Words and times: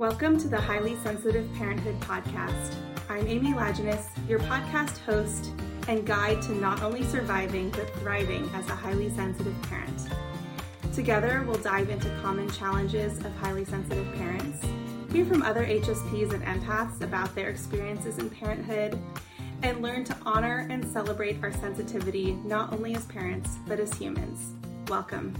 Welcome 0.00 0.38
to 0.38 0.48
the 0.48 0.58
Highly 0.58 0.96
Sensitive 1.04 1.46
Parenthood 1.56 2.00
Podcast. 2.00 2.74
I'm 3.10 3.26
Amy 3.26 3.52
Lajeunesse, 3.52 4.08
your 4.26 4.38
podcast 4.38 4.96
host 5.00 5.52
and 5.88 6.06
guide 6.06 6.40
to 6.40 6.52
not 6.52 6.82
only 6.82 7.04
surviving 7.04 7.68
but 7.68 7.90
thriving 7.96 8.48
as 8.54 8.66
a 8.70 8.74
highly 8.74 9.10
sensitive 9.10 9.54
parent. 9.64 10.08
Together, 10.94 11.44
we'll 11.46 11.58
dive 11.58 11.90
into 11.90 12.08
common 12.22 12.50
challenges 12.50 13.18
of 13.18 13.36
highly 13.36 13.66
sensitive 13.66 14.10
parents, 14.14 14.66
hear 15.12 15.26
from 15.26 15.42
other 15.42 15.66
HSPs 15.66 16.32
and 16.32 16.42
empaths 16.44 17.02
about 17.02 17.34
their 17.34 17.50
experiences 17.50 18.16
in 18.16 18.30
parenthood, 18.30 18.98
and 19.62 19.82
learn 19.82 20.04
to 20.04 20.16
honor 20.24 20.66
and 20.70 20.82
celebrate 20.90 21.36
our 21.42 21.52
sensitivity 21.52 22.38
not 22.46 22.72
only 22.72 22.94
as 22.94 23.04
parents 23.04 23.58
but 23.66 23.78
as 23.78 23.92
humans. 23.92 24.54
Welcome. 24.88 25.34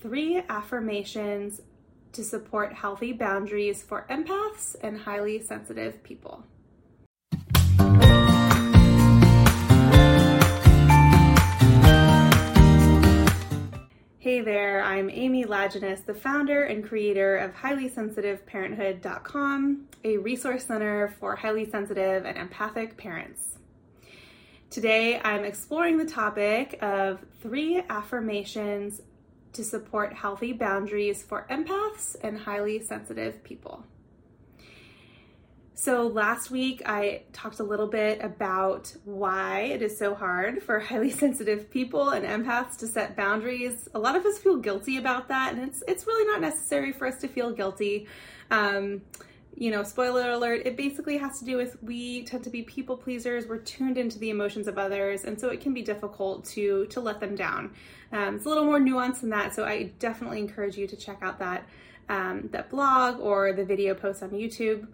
Three 0.00 0.42
affirmations 0.48 1.60
to 2.16 2.24
support 2.24 2.72
healthy 2.72 3.12
boundaries 3.12 3.82
for 3.82 4.06
empaths 4.08 4.74
and 4.82 4.96
highly 4.96 5.38
sensitive 5.38 6.02
people. 6.02 6.42
Hey 14.18 14.40
there, 14.40 14.82
I'm 14.82 15.10
Amy 15.10 15.44
Lajeunesse, 15.44 16.06
the 16.06 16.14
founder 16.14 16.62
and 16.64 16.82
creator 16.82 17.36
of 17.36 17.54
HighlySensitiveParenthood.com, 17.54 19.88
a 20.02 20.16
resource 20.16 20.64
center 20.64 21.14
for 21.20 21.36
highly 21.36 21.70
sensitive 21.70 22.24
and 22.24 22.38
empathic 22.38 22.96
parents. 22.96 23.58
Today, 24.70 25.20
I'm 25.22 25.44
exploring 25.44 25.98
the 25.98 26.06
topic 26.06 26.78
of 26.80 27.26
three 27.42 27.82
affirmations 27.90 29.02
to 29.52 29.64
support 29.64 30.12
healthy 30.12 30.52
boundaries 30.52 31.22
for 31.22 31.46
empaths 31.50 32.16
and 32.22 32.38
highly 32.38 32.80
sensitive 32.80 33.42
people. 33.42 33.84
So, 35.78 36.06
last 36.06 36.50
week 36.50 36.82
I 36.86 37.24
talked 37.34 37.60
a 37.60 37.62
little 37.62 37.86
bit 37.86 38.22
about 38.22 38.94
why 39.04 39.60
it 39.60 39.82
is 39.82 39.98
so 39.98 40.14
hard 40.14 40.62
for 40.62 40.80
highly 40.80 41.10
sensitive 41.24 41.70
people 41.70 42.10
and 42.10 42.24
empaths 42.24 42.78
to 42.78 42.86
set 42.86 43.14
boundaries. 43.14 43.86
A 43.94 43.98
lot 43.98 44.16
of 44.16 44.24
us 44.24 44.38
feel 44.38 44.56
guilty 44.56 44.96
about 44.96 45.28
that, 45.28 45.52
and 45.52 45.62
it's, 45.62 45.82
it's 45.86 46.06
really 46.06 46.24
not 46.24 46.40
necessary 46.40 46.92
for 46.92 47.06
us 47.06 47.20
to 47.20 47.28
feel 47.28 47.52
guilty. 47.52 48.08
Um, 48.50 49.02
you 49.58 49.70
know, 49.70 49.82
spoiler 49.82 50.30
alert, 50.30 50.62
it 50.66 50.76
basically 50.76 51.16
has 51.16 51.38
to 51.38 51.44
do 51.46 51.56
with 51.56 51.82
we 51.82 52.24
tend 52.24 52.44
to 52.44 52.50
be 52.50 52.62
people 52.62 52.96
pleasers. 52.96 53.46
We're 53.46 53.58
tuned 53.58 53.96
into 53.96 54.18
the 54.18 54.28
emotions 54.28 54.68
of 54.68 54.76
others, 54.76 55.24
and 55.24 55.40
so 55.40 55.48
it 55.48 55.62
can 55.62 55.72
be 55.72 55.82
difficult 55.82 56.44
to 56.46 56.86
to 56.86 57.00
let 57.00 57.20
them 57.20 57.34
down. 57.34 57.72
Um, 58.12 58.36
it's 58.36 58.44
a 58.44 58.48
little 58.48 58.64
more 58.64 58.78
nuanced 58.78 59.22
than 59.22 59.30
that, 59.30 59.54
so 59.54 59.64
I 59.64 59.92
definitely 59.98 60.40
encourage 60.40 60.76
you 60.76 60.86
to 60.86 60.96
check 60.96 61.18
out 61.22 61.38
that 61.38 61.66
um, 62.10 62.50
that 62.52 62.68
blog 62.68 63.18
or 63.18 63.54
the 63.54 63.64
video 63.64 63.94
post 63.94 64.22
on 64.22 64.30
YouTube. 64.30 64.86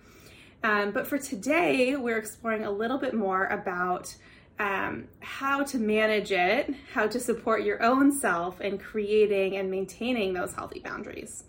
Um, 0.62 0.92
but 0.92 1.08
for 1.08 1.18
today, 1.18 1.96
we're 1.96 2.18
exploring 2.18 2.64
a 2.64 2.70
little 2.70 2.98
bit 2.98 3.14
more 3.14 3.46
about 3.46 4.14
um, 4.60 5.08
how 5.18 5.64
to 5.64 5.78
manage 5.78 6.30
it, 6.30 6.72
how 6.92 7.08
to 7.08 7.18
support 7.18 7.64
your 7.64 7.82
own 7.82 8.12
self 8.12 8.60
in 8.60 8.78
creating 8.78 9.56
and 9.56 9.72
maintaining 9.72 10.34
those 10.34 10.54
healthy 10.54 10.78
boundaries. 10.78 11.44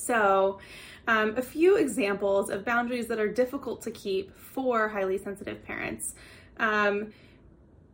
So, 0.00 0.58
um, 1.06 1.36
a 1.36 1.42
few 1.42 1.76
examples 1.76 2.50
of 2.50 2.64
boundaries 2.64 3.06
that 3.08 3.18
are 3.18 3.28
difficult 3.28 3.82
to 3.82 3.90
keep 3.90 4.36
for 4.36 4.88
highly 4.88 5.18
sensitive 5.18 5.64
parents 5.64 6.14
um, 6.58 7.12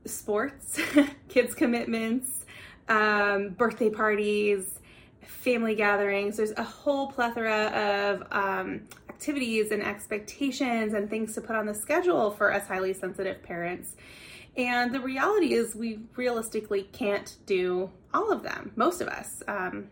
sports, 0.04 0.80
kids' 1.28 1.54
commitments, 1.54 2.44
um, 2.88 3.50
birthday 3.50 3.90
parties, 3.90 4.80
family 5.22 5.74
gatherings. 5.74 6.36
There's 6.36 6.52
a 6.52 6.64
whole 6.64 7.08
plethora 7.08 7.66
of 7.66 8.26
um, 8.32 8.82
activities 9.08 9.70
and 9.70 9.82
expectations 9.82 10.94
and 10.94 11.08
things 11.08 11.34
to 11.34 11.40
put 11.40 11.56
on 11.56 11.66
the 11.66 11.74
schedule 11.74 12.30
for 12.30 12.52
us 12.52 12.66
highly 12.66 12.92
sensitive 12.92 13.42
parents. 13.42 13.96
And 14.56 14.94
the 14.94 15.00
reality 15.00 15.52
is, 15.52 15.74
we 15.74 16.00
realistically 16.16 16.84
can't 16.92 17.36
do 17.44 17.90
all 18.14 18.32
of 18.32 18.42
them, 18.42 18.72
most 18.74 19.00
of 19.00 19.08
us. 19.08 19.42
Um, 19.46 19.88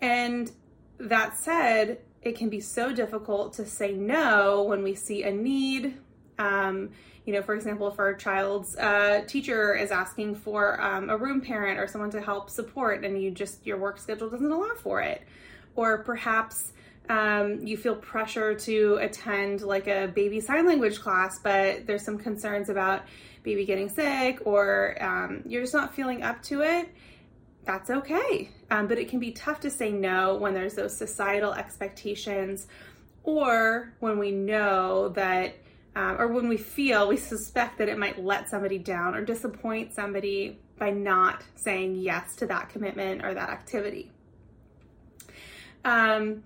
and 0.00 0.50
that 0.98 1.38
said, 1.38 1.98
it 2.22 2.36
can 2.36 2.48
be 2.48 2.60
so 2.60 2.92
difficult 2.92 3.52
to 3.54 3.66
say 3.66 3.92
no 3.92 4.64
when 4.64 4.82
we 4.82 4.94
see 4.94 5.22
a 5.22 5.30
need. 5.30 5.96
Um, 6.38 6.90
you 7.24 7.32
know, 7.32 7.42
for 7.42 7.54
example, 7.54 7.88
if 7.88 7.98
our 7.98 8.14
child's 8.14 8.76
uh, 8.76 9.24
teacher 9.26 9.74
is 9.74 9.90
asking 9.90 10.36
for 10.36 10.80
um, 10.80 11.10
a 11.10 11.16
room 11.16 11.40
parent 11.40 11.78
or 11.78 11.86
someone 11.86 12.10
to 12.10 12.20
help 12.20 12.50
support, 12.50 13.04
and 13.04 13.20
you 13.20 13.30
just 13.30 13.66
your 13.66 13.78
work 13.78 13.98
schedule 13.98 14.30
doesn't 14.30 14.50
allow 14.50 14.74
for 14.76 15.00
it, 15.00 15.22
or 15.74 15.98
perhaps 15.98 16.72
um, 17.08 17.64
you 17.66 17.76
feel 17.76 17.96
pressure 17.96 18.54
to 18.54 18.98
attend 19.00 19.62
like 19.62 19.86
a 19.86 20.08
baby 20.08 20.40
sign 20.40 20.66
language 20.66 21.00
class, 21.00 21.38
but 21.42 21.86
there's 21.86 22.04
some 22.04 22.18
concerns 22.18 22.68
about 22.68 23.02
baby 23.42 23.64
getting 23.64 23.88
sick, 23.88 24.40
or 24.44 24.96
um, 25.00 25.42
you're 25.46 25.62
just 25.62 25.74
not 25.74 25.94
feeling 25.94 26.22
up 26.22 26.42
to 26.42 26.62
it 26.62 26.88
that's 27.66 27.90
okay. 27.90 28.48
Um, 28.70 28.86
but 28.86 28.96
it 28.96 29.08
can 29.08 29.18
be 29.18 29.32
tough 29.32 29.60
to 29.60 29.70
say 29.70 29.90
no 29.90 30.36
when 30.36 30.54
there's 30.54 30.74
those 30.74 30.96
societal 30.96 31.52
expectations 31.52 32.68
or 33.24 33.92
when 33.98 34.18
we 34.18 34.30
know 34.30 35.08
that, 35.10 35.56
um, 35.96 36.20
or 36.20 36.28
when 36.28 36.48
we 36.48 36.56
feel, 36.56 37.08
we 37.08 37.16
suspect 37.16 37.78
that 37.78 37.88
it 37.88 37.98
might 37.98 38.22
let 38.22 38.48
somebody 38.48 38.78
down 38.78 39.16
or 39.16 39.24
disappoint 39.24 39.92
somebody 39.92 40.60
by 40.78 40.90
not 40.90 41.42
saying 41.56 41.96
yes 41.96 42.36
to 42.36 42.46
that 42.46 42.68
commitment 42.68 43.24
or 43.24 43.34
that 43.34 43.50
activity. 43.50 44.12
Um, 45.84 46.44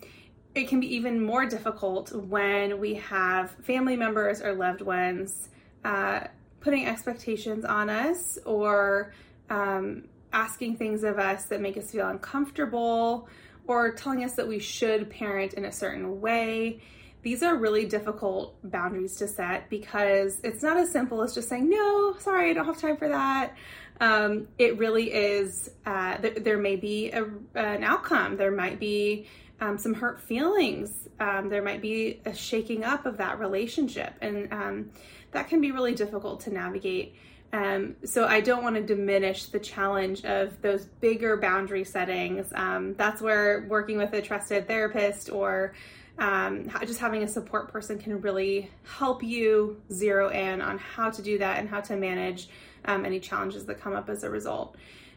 it 0.55 0.69
can 0.69 0.81
be 0.81 0.95
even 0.95 1.23
more 1.23 1.47
difficult 1.47 2.13
when 2.13 2.81
we 2.81 2.95
have 2.95 3.51
family 3.63 3.97
members 3.97 4.41
or 4.41 4.55
loved 4.55 4.81
ones 4.81 5.49
uh, 5.85 6.21
putting 6.61 6.87
expectations 6.87 7.65
on 7.65 7.91
us 7.91 8.39
or 8.45 9.13
um, 9.51 10.05
asking 10.33 10.77
things 10.77 11.05
of 11.05 11.19
us 11.19 11.45
that 11.47 11.61
make 11.61 11.77
us 11.77 11.91
feel 11.91 12.09
uncomfortable 12.09 13.29
or 13.67 13.93
telling 13.93 14.25
us 14.25 14.35
that 14.35 14.49
we 14.49 14.59
should 14.59 15.11
parent 15.11 15.55
in 15.55 15.65
a 15.65 15.73
certain 15.73 16.21
way. 16.21 16.81
These 17.23 17.43
are 17.43 17.55
really 17.55 17.85
difficult 17.85 18.57
boundaries 18.65 19.17
to 19.17 19.29
set 19.29 19.69
because 19.69 20.41
it's 20.43 20.63
not 20.63 20.77
as 20.79 20.91
simple 20.91 21.23
as 21.23 21.35
just 21.35 21.49
saying, 21.49 21.69
no, 21.69 22.17
sorry, 22.19 22.51
I 22.51 22.53
don't 22.55 22.65
have 22.65 22.81
time 22.81 22.97
for 22.97 23.09
that. 23.09 23.55
Um, 24.01 24.49
it 24.59 24.79
really 24.79 25.13
is, 25.13 25.71
uh, 25.85 26.17
th- 26.17 26.39
there 26.43 26.57
may 26.57 26.77
be 26.77 27.11
a, 27.11 27.25
an 27.55 27.85
outcome. 27.85 28.39
There 28.39 28.51
might 28.51 28.81
be 28.81 29.27
um, 29.61 29.77
some 29.77 29.93
hurt 29.93 30.23
feelings. 30.23 31.09
Um, 31.21 31.51
there 31.51 31.63
might 31.63 31.83
be 31.83 32.23
a 32.25 32.35
shaking 32.35 32.83
up 32.83 33.05
of 33.05 33.19
that 33.19 33.39
relationship. 33.39 34.15
And 34.23 34.51
um, 34.53 34.91
that 35.33 35.49
can 35.49 35.61
be 35.61 35.71
really 35.71 35.95
difficult 35.95 36.41
to 36.41 36.51
navigate. 36.51 37.15
Um, 37.53 37.97
so 38.05 38.27
I 38.27 38.41
don't 38.41 38.63
want 38.63 38.77
to 38.77 38.83
diminish 38.83 39.47
the 39.47 39.59
challenge 39.59 40.25
of 40.25 40.61
those 40.63 40.85
bigger 40.85 41.37
boundary 41.37 41.85
settings. 41.85 42.53
Um, 42.55 42.95
that's 42.95 43.21
where 43.21 43.67
working 43.69 43.99
with 43.99 44.13
a 44.13 44.23
trusted 44.23 44.69
therapist 44.69 45.31
or 45.31 45.75
um, 46.19 46.71
just 46.83 47.01
having 47.01 47.23
a 47.23 47.29
support 47.29 47.73
person 47.73 47.99
can 47.99 48.21
really 48.21 48.71
help 48.85 49.23
you 49.23 49.81
zero 49.93 50.29
in 50.29 50.61
on 50.61 50.79
how 50.79 51.11
to 51.11 51.23
do 51.23 51.39
that 51.39 51.59
and 51.59 51.69
how 51.69 51.81
to 51.81 51.97
manage 51.97 52.49
um, 52.85 53.05
any 53.05 53.19
challenges 53.19 53.65
that 53.67 53.81
come 53.81 53.95
up 53.95 54.09
as 54.09 54.23
a 54.23 54.31
result. 54.31 54.77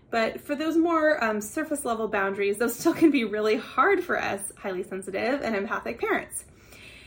But 0.09 0.41
for 0.41 0.55
those 0.55 0.77
more 0.77 1.21
um, 1.23 1.41
surface 1.41 1.85
level 1.85 2.07
boundaries, 2.07 2.57
those 2.57 2.75
still 2.79 2.93
can 2.93 3.11
be 3.11 3.25
really 3.25 3.57
hard 3.57 4.03
for 4.03 4.19
us 4.19 4.51
highly 4.57 4.83
sensitive 4.83 5.41
and 5.41 5.55
empathic 5.55 5.99
parents. 5.99 6.45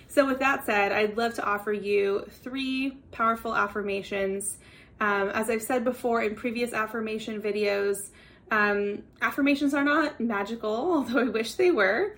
So, 0.09 0.27
with 0.27 0.39
that 0.39 0.65
said, 0.65 0.93
I'd 0.93 1.17
love 1.17 1.35
to 1.35 1.45
offer 1.45 1.73
you 1.73 2.27
three 2.43 2.97
powerful 3.13 3.55
affirmations 3.55 4.59
um, 5.01 5.29
as 5.31 5.51
I've 5.51 5.63
said 5.63 5.85
before 5.85 6.23
in 6.23 6.35
previous 6.35 6.73
affirmation 6.73 7.41
videos, 7.41 8.11
um, 8.51 9.03
affirmations 9.21 9.75
are 9.75 9.85
not 9.85 10.21
magical, 10.21 10.71
although 10.95 11.21
I 11.21 11.25
wish 11.25 11.55
they 11.55 11.71
were. 11.71 12.17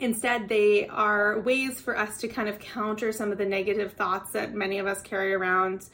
Instead, 0.00 0.48
they 0.48 0.86
are 0.86 1.40
ways 1.40 1.80
for 1.80 1.96
us 1.96 2.18
to 2.18 2.28
kind 2.28 2.48
of 2.48 2.58
counter 2.60 3.10
some 3.10 3.32
of 3.32 3.38
the 3.38 3.44
negative 3.44 3.94
thoughts 3.94 4.32
that 4.32 4.54
many 4.54 4.78
of 4.78 4.86
us 4.86 5.02
carry 5.02 5.34
around, 5.34 5.86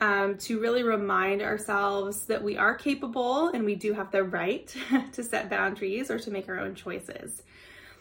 um, 0.00 0.36
to 0.36 0.58
really 0.58 0.82
remind 0.82 1.42
ourselves 1.42 2.22
that 2.26 2.42
we 2.42 2.56
are 2.56 2.74
capable 2.74 3.48
and 3.48 3.64
we 3.64 3.76
do 3.76 3.92
have 3.92 4.10
the 4.10 4.24
right 4.24 4.74
to 5.12 5.22
set 5.22 5.48
boundaries 5.48 6.10
or 6.10 6.18
to 6.18 6.30
make 6.30 6.48
our 6.48 6.58
own 6.58 6.74
choices. 6.74 7.42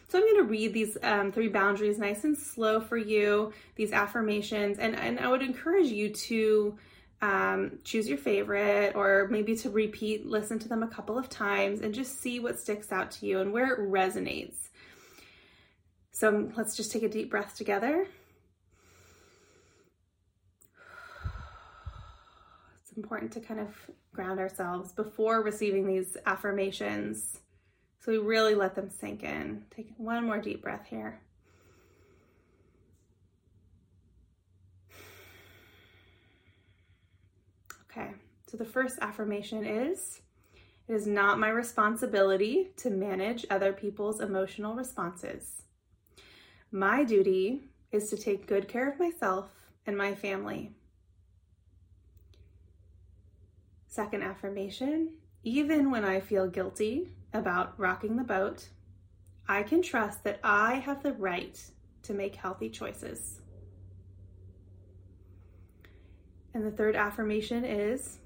So 0.07 0.17
I'm 0.17 0.25
going 0.25 0.37
to 0.37 0.49
read 0.49 0.73
these 0.73 0.97
um, 1.03 1.31
three 1.31 1.47
boundaries 1.47 1.99
nice 1.99 2.23
and 2.23 2.37
slow 2.37 2.81
for 2.81 2.97
you, 2.97 3.53
these 3.75 3.91
affirmations, 3.91 4.79
and, 4.79 4.95
and 4.95 5.19
I 5.19 5.29
would 5.29 5.41
encourage 5.41 5.87
you 5.87 6.09
to 6.09 6.77
um, 7.21 7.79
choose 7.83 8.09
your 8.09 8.17
favorite 8.17 8.95
or 8.95 9.27
maybe 9.29 9.55
to 9.57 9.69
repeat, 9.69 10.25
listen 10.25 10.57
to 10.59 10.67
them 10.67 10.81
a 10.83 10.87
couple 10.87 11.17
of 11.17 11.29
times 11.29 11.81
and 11.81 11.93
just 11.93 12.19
see 12.19 12.39
what 12.39 12.59
sticks 12.59 12.91
out 12.91 13.11
to 13.11 13.25
you 13.25 13.39
and 13.39 13.53
where 13.53 13.73
it 13.73 13.79
resonates. 13.79 14.69
So 16.11 16.51
let's 16.57 16.75
just 16.75 16.91
take 16.91 17.03
a 17.03 17.09
deep 17.09 17.29
breath 17.29 17.55
together. 17.55 18.07
It's 22.81 22.91
important 22.97 23.31
to 23.33 23.39
kind 23.39 23.59
of 23.59 23.69
ground 24.13 24.39
ourselves 24.39 24.91
before 24.91 25.41
receiving 25.41 25.87
these 25.87 26.17
affirmations 26.25 27.39
So 28.01 28.11
we 28.11 28.17
really 28.17 28.55
let 28.55 28.73
them 28.73 28.89
sink 28.89 29.23
in. 29.23 29.63
Take 29.75 29.91
one 29.97 30.25
more 30.25 30.39
deep 30.39 30.63
breath 30.63 30.87
here. 30.89 31.19
Okay, 37.91 38.09
so 38.51 38.57
the 38.57 38.65
first 38.65 38.99
affirmation 38.99 39.65
is 39.65 40.19
It 40.89 40.93
is 40.93 41.07
not 41.07 41.39
my 41.39 41.47
responsibility 41.47 42.71
to 42.77 42.89
manage 42.89 43.45
other 43.49 43.71
people's 43.71 44.19
emotional 44.19 44.75
responses. 44.75 45.61
My 46.69 47.05
duty 47.05 47.61
is 47.93 48.09
to 48.09 48.17
take 48.17 48.47
good 48.47 48.67
care 48.67 48.89
of 48.89 48.99
myself 48.99 49.47
and 49.87 49.97
my 49.97 50.15
family. 50.15 50.71
Second 53.87 54.23
affirmation 54.23 55.13
even 55.43 55.89
when 55.89 56.03
I 56.03 56.19
feel 56.19 56.47
guilty 56.47 57.07
about 57.33 57.79
rocking 57.79 58.15
the 58.15 58.23
boat, 58.23 58.67
I 59.47 59.63
can 59.63 59.81
trust 59.81 60.23
that 60.25 60.39
I 60.43 60.75
have 60.75 61.01
the 61.01 61.13
right 61.13 61.59
to 62.03 62.13
make 62.13 62.35
healthy 62.35 62.69
choices. 62.69 63.39
And 66.53 66.65
the 66.65 66.71
third 66.71 66.95
affirmation 66.95 67.63
is 67.63 68.19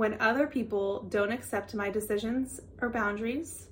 when 0.00 0.18
other 0.18 0.46
people 0.46 1.02
don't 1.10 1.30
accept 1.30 1.74
my 1.74 1.90
decisions 1.90 2.58
or 2.80 2.88
boundaries, 2.88 3.68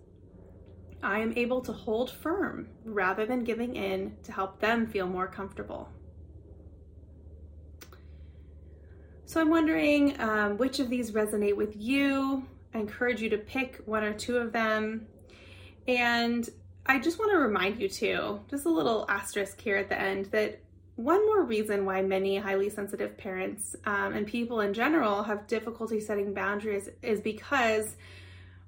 I 1.02 1.20
am 1.20 1.32
able 1.38 1.62
to 1.62 1.72
hold 1.72 2.10
firm 2.10 2.68
rather 2.84 3.24
than 3.24 3.44
giving 3.44 3.74
in 3.74 4.14
to 4.24 4.32
help 4.32 4.60
them 4.60 4.86
feel 4.86 5.06
more 5.06 5.26
comfortable. 5.26 5.88
So 9.24 9.40
I'm 9.40 9.48
wondering 9.48 10.20
um, 10.20 10.58
which 10.58 10.80
of 10.80 10.90
these 10.90 11.12
resonate 11.12 11.56
with 11.56 11.74
you. 11.74 12.46
I 12.74 12.80
encourage 12.80 13.22
you 13.22 13.30
to 13.30 13.38
pick 13.38 13.80
one 13.86 14.04
or 14.04 14.12
two 14.12 14.36
of 14.36 14.52
them. 14.52 15.06
And 15.86 16.46
I 16.84 16.98
just 16.98 17.18
want 17.18 17.30
to 17.32 17.38
remind 17.38 17.80
you 17.80 17.88
too, 17.88 18.40
just 18.50 18.66
a 18.66 18.70
little 18.70 19.06
asterisk 19.08 19.58
here 19.58 19.78
at 19.78 19.88
the 19.88 19.98
end, 19.98 20.26
that 20.26 20.60
one 20.98 21.24
more 21.26 21.44
reason 21.44 21.84
why 21.84 22.02
many 22.02 22.36
highly 22.38 22.68
sensitive 22.68 23.16
parents 23.16 23.76
um, 23.86 24.14
and 24.14 24.26
people 24.26 24.60
in 24.60 24.74
general 24.74 25.22
have 25.22 25.46
difficulty 25.46 26.00
setting 26.00 26.34
boundaries 26.34 26.88
is 27.02 27.20
because 27.20 27.94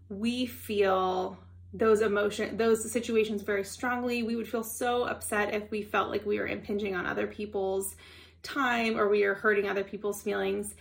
we 0.08 0.46
feel 0.46 1.36
those 1.74 2.00
emotion 2.00 2.56
those 2.56 2.88
situations 2.90 3.42
very 3.42 3.64
strongly. 3.64 4.22
We 4.22 4.36
would 4.36 4.48
feel 4.48 4.62
so 4.62 5.04
upset 5.04 5.54
if 5.54 5.70
we 5.72 5.82
felt 5.82 6.10
like 6.10 6.24
we 6.24 6.38
were 6.38 6.46
impinging 6.46 6.94
on 6.94 7.04
other 7.04 7.26
people's 7.26 7.96
time 8.44 8.96
or 8.96 9.08
we 9.08 9.24
are 9.24 9.34
hurting 9.34 9.68
other 9.68 9.84
people's 9.84 10.22
feelings. 10.22 10.74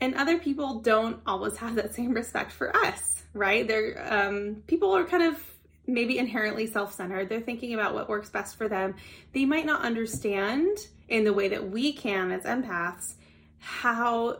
And 0.00 0.14
other 0.14 0.38
people 0.38 0.80
don't 0.80 1.20
always 1.26 1.58
have 1.58 1.74
that 1.76 1.94
same 1.94 2.14
respect 2.14 2.52
for 2.52 2.74
us 2.74 3.16
right? 3.36 3.68
They're 3.68 4.12
um, 4.12 4.62
people 4.66 4.96
are 4.96 5.04
kind 5.04 5.22
of 5.22 5.42
maybe 5.86 6.18
inherently 6.18 6.66
self-centered 6.66 7.28
they're 7.28 7.40
thinking 7.40 7.74
about 7.74 7.94
what 7.94 8.08
works 8.08 8.30
best 8.30 8.56
for 8.56 8.68
them 8.68 8.94
they 9.32 9.44
might 9.44 9.66
not 9.66 9.82
understand 9.82 10.76
in 11.08 11.24
the 11.24 11.32
way 11.32 11.48
that 11.48 11.70
we 11.70 11.92
can 11.92 12.30
as 12.30 12.42
empaths 12.42 13.14
how 13.58 14.38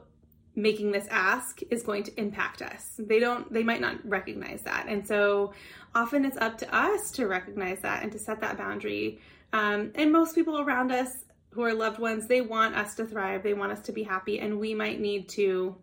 making 0.56 0.90
this 0.90 1.06
ask 1.10 1.60
is 1.70 1.82
going 1.82 2.02
to 2.02 2.18
impact 2.18 2.62
us. 2.62 2.94
They 2.98 3.20
don't 3.20 3.52
they 3.52 3.62
might 3.62 3.80
not 3.80 3.96
recognize 4.08 4.62
that. 4.62 4.86
And 4.88 5.06
so 5.06 5.52
often 5.94 6.24
it's 6.24 6.38
up 6.38 6.58
to 6.58 6.74
us 6.74 7.10
to 7.12 7.28
recognize 7.28 7.80
that 7.82 8.02
and 8.02 8.10
to 8.12 8.18
set 8.18 8.40
that 8.40 8.56
boundary. 8.56 9.20
Um, 9.52 9.92
and 9.94 10.10
most 10.10 10.34
people 10.34 10.60
around 10.60 10.90
us 10.90 11.24
who 11.50 11.62
are 11.62 11.74
loved 11.74 11.98
ones, 11.98 12.26
they 12.26 12.40
want 12.40 12.74
us 12.74 12.94
to 12.96 13.06
thrive. 13.06 13.42
They 13.42 13.54
want 13.54 13.72
us 13.72 13.80
to 13.82 13.92
be 13.92 14.02
happy 14.02 14.40
and 14.40 14.58
we 14.58 14.74
might 14.74 14.98
need 14.98 15.28
to 15.30 15.76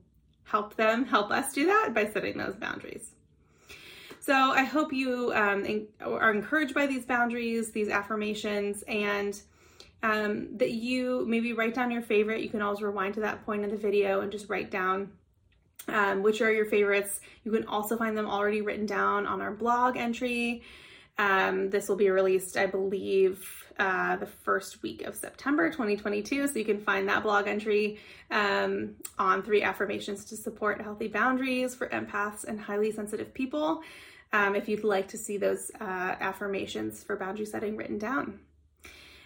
help 0.44 0.76
them 0.76 1.06
help 1.06 1.32
us 1.32 1.54
do 1.54 1.68
that 1.68 1.92
by 1.94 2.10
setting 2.10 2.38
those 2.38 2.56
boundaries. 2.56 3.12
So 4.24 4.34
I 4.34 4.64
hope 4.64 4.94
you 4.94 5.34
um, 5.36 5.68
are 6.00 6.32
encouraged 6.32 6.74
by 6.74 6.88
these 6.88 7.06
boundaries, 7.06 7.72
these 7.72 7.90
affirmations, 7.90 8.82
and 8.84 9.38
um, 10.02 10.56
that 10.60 10.72
you 10.72 11.26
maybe 11.28 11.52
write 11.52 11.74
down 11.74 11.92
your 11.92 12.02
favorite. 12.02 12.42
You 12.42 12.48
can 12.48 12.62
always 12.62 12.82
rewind 12.82 13.16
to 13.16 13.20
that 13.20 13.46
point 13.46 13.66
in 13.66 13.70
the 13.70 13.76
video 13.76 14.22
and 14.22 14.32
just 14.32 14.48
write 14.48 14.72
down 14.72 15.12
um, 15.90 16.24
which 16.24 16.40
are 16.40 16.50
your 16.50 16.64
favorites. 16.64 17.20
You 17.44 17.52
can 17.52 17.68
also 17.68 17.98
find 17.98 18.18
them 18.18 18.26
already 18.26 18.62
written 18.62 18.86
down 18.86 19.28
on 19.28 19.42
our 19.42 19.52
blog 19.52 19.98
entry. 19.98 20.64
Um, 21.18 21.70
this 21.70 21.88
will 21.88 21.96
be 21.96 22.10
released, 22.10 22.58
I 22.58 22.66
believe, 22.66 23.46
uh, 23.78 24.16
the 24.16 24.26
first 24.26 24.82
week 24.82 25.04
of 25.04 25.16
September 25.16 25.70
2022. 25.70 26.48
So 26.48 26.60
you 26.60 26.66
can 26.66 26.80
find 26.80 27.08
that 27.08 27.24
blog 27.24 27.48
entry 27.48 28.00
um, 28.32 28.96
on 29.20 29.44
three 29.44 29.62
affirmations 29.62 30.26
to 30.26 30.38
support 30.38 30.82
healthy 30.82 31.08
boundaries 31.08 31.76
for 31.76 31.88
empaths 31.90 32.44
and 32.46 32.60
highly 32.60 32.92
sensitive 32.92 33.34
people. 33.34 33.82
Um, 34.32 34.56
if 34.56 34.68
you'd 34.68 34.84
like 34.84 35.08
to 35.10 35.18
see 35.18 35.38
those 35.38 35.70
uh, 35.80 36.16
affirmations 36.20 37.04
for 37.04 37.16
boundary 37.16 37.46
setting 37.46 37.78
written 37.78 38.00
down. 38.00 38.40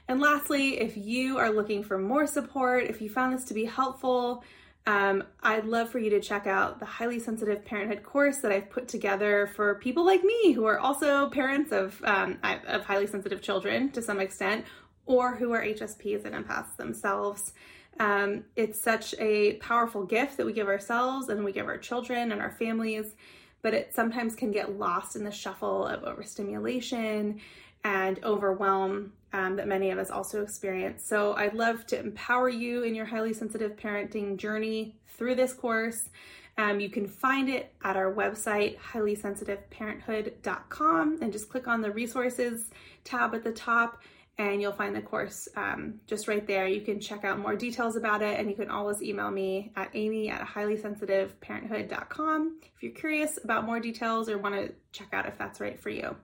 And 0.09 0.21
lastly, 0.21 0.79
if 0.79 0.95
you 0.95 1.37
are 1.37 1.49
looking 1.49 1.83
for 1.83 1.97
more 1.97 2.27
support, 2.27 2.85
if 2.85 3.01
you 3.01 3.09
found 3.09 3.33
this 3.33 3.45
to 3.45 3.53
be 3.53 3.65
helpful, 3.65 4.43
um, 4.87 5.25
I'd 5.43 5.65
love 5.65 5.89
for 5.89 5.99
you 5.99 6.09
to 6.11 6.21
check 6.21 6.47
out 6.47 6.79
the 6.79 6.85
highly 6.85 7.19
sensitive 7.19 7.65
parenthood 7.65 8.03
course 8.03 8.37
that 8.37 8.53
I've 8.53 8.69
put 8.69 8.87
together 8.87 9.51
for 9.53 9.75
people 9.75 10.05
like 10.05 10.23
me 10.23 10.53
who 10.53 10.65
are 10.65 10.79
also 10.79 11.29
parents 11.29 11.73
of 11.73 12.01
um, 12.05 12.39
of 12.65 12.85
highly 12.85 13.05
sensitive 13.05 13.41
children 13.41 13.91
to 13.91 14.01
some 14.01 14.21
extent, 14.21 14.63
or 15.05 15.35
who 15.35 15.51
are 15.51 15.61
HSPs 15.61 16.23
and 16.23 16.33
empaths 16.33 16.77
themselves. 16.77 17.51
Um, 17.99 18.45
it's 18.55 18.81
such 18.81 19.13
a 19.19 19.55
powerful 19.55 20.05
gift 20.05 20.37
that 20.37 20.45
we 20.45 20.53
give 20.53 20.67
ourselves 20.67 21.27
and 21.27 21.43
we 21.43 21.51
give 21.51 21.67
our 21.67 21.77
children 21.77 22.31
and 22.31 22.39
our 22.39 22.51
families, 22.51 23.13
but 23.61 23.73
it 23.73 23.93
sometimes 23.93 24.35
can 24.35 24.51
get 24.51 24.77
lost 24.77 25.17
in 25.17 25.25
the 25.25 25.31
shuffle 25.31 25.85
of 25.85 26.05
overstimulation 26.05 27.41
and 27.83 28.23
overwhelm 28.23 29.13
um, 29.33 29.57
that 29.57 29.67
many 29.67 29.91
of 29.91 29.99
us 29.99 30.09
also 30.09 30.41
experience. 30.41 31.05
So 31.05 31.33
I'd 31.33 31.53
love 31.53 31.85
to 31.87 31.99
empower 31.99 32.47
you 32.49 32.83
in 32.83 32.95
your 32.95 33.05
highly 33.05 33.33
sensitive 33.33 33.75
parenting 33.75 34.37
journey 34.37 34.95
through 35.17 35.35
this 35.35 35.51
course. 35.53 36.09
Um, 36.57 36.79
you 36.79 36.89
can 36.89 37.07
find 37.07 37.49
it 37.49 37.71
at 37.83 37.95
our 37.95 38.11
website, 38.13 38.79
highlysensitiveparenthood.com, 38.79 41.19
and 41.21 41.31
just 41.31 41.49
click 41.49 41.67
on 41.67 41.81
the 41.81 41.91
resources 41.91 42.71
tab 43.03 43.35
at 43.35 43.43
the 43.43 43.51
top, 43.51 44.01
and 44.39 44.61
you'll 44.61 44.71
find 44.71 44.95
the 44.95 45.01
course 45.01 45.47
um, 45.55 45.99
just 46.07 46.27
right 46.27 46.47
there. 46.47 46.67
You 46.67 46.81
can 46.81 46.99
check 46.99 47.23
out 47.23 47.37
more 47.37 47.55
details 47.55 47.95
about 47.95 48.23
it, 48.23 48.39
and 48.39 48.49
you 48.49 48.55
can 48.55 48.71
always 48.71 49.03
email 49.03 49.29
me 49.29 49.71
at 49.75 49.91
amy 49.93 50.29
at 50.29 50.41
highlysensitiveparenthood.com 50.41 52.59
if 52.75 52.81
you're 52.81 52.91
curious 52.91 53.37
about 53.43 53.65
more 53.65 53.79
details 53.79 54.27
or 54.29 54.39
want 54.39 54.55
to 54.55 54.73
check 54.91 55.09
out 55.13 55.27
if 55.27 55.37
that's 55.37 55.59
right 55.59 55.79
for 55.79 55.89
you. 55.89 56.15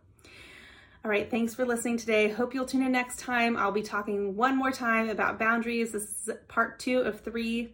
All 1.05 1.11
right, 1.11 1.29
thanks 1.29 1.53
for 1.53 1.65
listening 1.65 1.97
today. 1.97 2.29
Hope 2.29 2.53
you'll 2.53 2.65
tune 2.65 2.81
in 2.81 2.93
next 2.93 3.19
time. 3.19 3.57
I'll 3.57 3.73
be 3.73 3.81
talking 3.81 4.37
one 4.37 4.55
more 4.57 4.71
time 4.71 5.09
about 5.09 5.37
boundaries. 5.37 5.91
This 5.91 6.03
is 6.03 6.29
part 6.47 6.79
two 6.79 6.99
of 6.99 7.19
three 7.19 7.73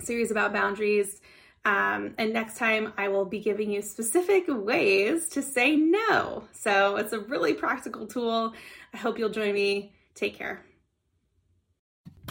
series 0.00 0.30
about 0.30 0.52
boundaries. 0.52 1.20
Um, 1.64 2.14
and 2.18 2.32
next 2.32 2.56
time, 2.56 2.92
I 2.96 3.08
will 3.08 3.24
be 3.24 3.40
giving 3.40 3.72
you 3.72 3.82
specific 3.82 4.44
ways 4.46 5.28
to 5.30 5.42
say 5.42 5.74
no. 5.74 6.44
So 6.52 6.94
it's 6.94 7.12
a 7.12 7.18
really 7.18 7.52
practical 7.52 8.06
tool. 8.06 8.54
I 8.94 8.96
hope 8.96 9.18
you'll 9.18 9.30
join 9.30 9.52
me. 9.52 9.92
Take 10.14 10.38
care. 10.38 10.62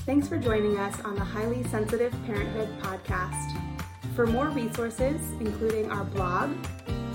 Thanks 0.06 0.30
for 0.30 0.38
joining 0.38 0.78
us 0.78 0.98
on 1.02 1.16
the 1.16 1.26
Highly 1.26 1.66
Sensitive 1.66 2.14
Parenthood 2.26 2.70
podcast. 2.80 3.60
For 4.16 4.26
more 4.26 4.48
resources, 4.48 5.20
including 5.42 5.92
our 5.92 6.06
blog, 6.06 6.52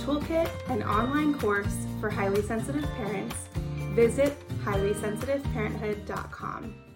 toolkit, 0.01 0.51
and 0.69 0.83
online 0.83 1.39
course 1.39 1.87
for 2.01 2.11
highly 2.11 2.43
sensitive 2.43 2.91
parents, 2.97 3.37
visit 3.95 4.37
highlysensitiveparenthood.com. 4.65 6.90